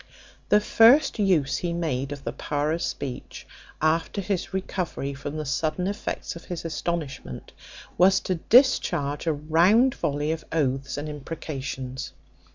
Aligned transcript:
The 0.49 0.59
first 0.59 1.19
use 1.19 1.57
he 1.57 1.73
made 1.73 2.11
of 2.11 2.23
the 2.23 2.33
power 2.33 2.71
of 2.71 2.81
speech, 2.81 3.45
after 3.83 4.19
his 4.19 4.51
recovery 4.51 5.13
from 5.13 5.37
the 5.37 5.45
sudden 5.45 5.85
effects 5.85 6.35
of 6.35 6.45
his 6.45 6.65
astonishment, 6.65 7.51
was 7.99 8.19
to 8.21 8.39
discharge 8.49 9.27
a 9.27 9.33
round 9.33 9.93
volley 9.93 10.31
of 10.31 10.43
oaths 10.51 10.97
and 10.97 11.07
imprecations. 11.07 12.13